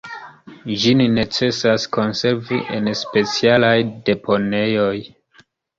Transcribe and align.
Ĝin 0.83 1.03
necesas 1.17 1.85
konservi 1.99 2.63
en 2.79 2.91
specialaj 3.05 3.75
deponejoj. 4.11 4.95